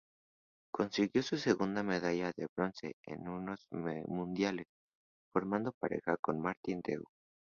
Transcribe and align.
Consiguió 0.73 1.21
su 1.21 1.37
segunda 1.37 1.83
medalla 1.83 2.31
de 2.35 2.47
bronce 2.57 2.93
en 3.05 3.29
unos 3.29 3.67
mundiales, 4.07 4.65
formando 5.31 5.73
pareja 5.79 6.17
con 6.23 6.41
Martin 6.41 6.81
Dew. 6.83 7.03